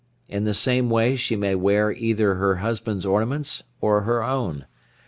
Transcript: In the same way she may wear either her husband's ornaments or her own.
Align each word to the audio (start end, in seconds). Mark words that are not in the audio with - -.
In 0.27 0.45
the 0.45 0.53
same 0.55 0.89
way 0.89 1.15
she 1.15 1.35
may 1.35 1.53
wear 1.53 1.91
either 1.91 2.33
her 2.33 2.55
husband's 2.55 3.05
ornaments 3.05 3.65
or 3.81 4.01
her 4.01 4.23
own. 4.23 4.65